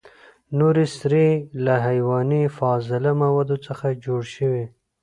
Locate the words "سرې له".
0.97-1.75